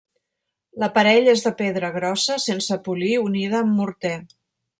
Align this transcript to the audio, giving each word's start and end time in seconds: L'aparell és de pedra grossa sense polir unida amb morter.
L'aparell 0.83 1.29
és 1.33 1.43
de 1.47 1.51
pedra 1.59 1.91
grossa 1.99 2.39
sense 2.47 2.79
polir 2.89 3.13
unida 3.27 3.61
amb 3.61 3.79
morter. 3.83 4.17